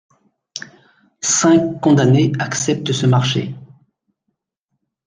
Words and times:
Cinq 1.21 1.79
condamnés 1.79 2.31
acceptent 2.39 2.91
ce 2.91 3.05
marché. 3.05 3.53